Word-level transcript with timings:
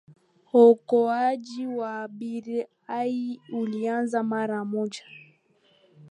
ookoaji 0.63 1.63
wa 1.77 2.01
abiria 2.01 2.67
ulianza 3.59 4.23
mara 4.23 4.65
moja 4.65 5.03